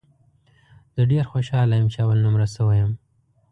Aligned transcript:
زه 0.93 1.01
ډېر 1.11 1.25
خوشاله 1.31 1.73
یم، 1.79 1.87
چې 1.93 1.99
اول 2.03 2.19
نمره 2.25 2.47
سوی 2.55 2.77
یم 2.81 2.91